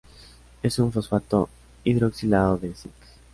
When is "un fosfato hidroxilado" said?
0.79-2.57